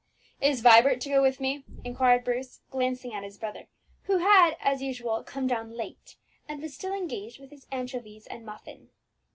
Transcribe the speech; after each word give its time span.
"Is 0.41 0.61
Vibert 0.61 0.99
to 1.01 1.09
go 1.09 1.21
with 1.21 1.39
me?" 1.39 1.63
inquired 1.83 2.23
Bruce, 2.23 2.61
glancing 2.71 3.13
at 3.13 3.21
his 3.23 3.37
brother, 3.37 3.67
who 4.05 4.17
had, 4.17 4.57
as 4.59 4.81
usual, 4.81 5.23
come 5.23 5.45
down 5.45 5.77
late, 5.77 6.15
and 6.49 6.59
was 6.59 6.73
still 6.73 6.95
engaged 6.95 7.39
with 7.39 7.51
his 7.51 7.67
anchovies 7.71 8.25
and 8.25 8.43
muffin. 8.43 8.89